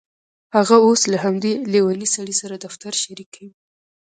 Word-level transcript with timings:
هغه 0.55 0.75
اوس 0.85 1.01
له 1.11 1.17
همدې 1.25 1.53
لیونۍ 1.71 2.07
سړي 2.15 2.35
سره 2.41 2.55
دفتر 2.65 2.93
شریکوي 3.03 3.51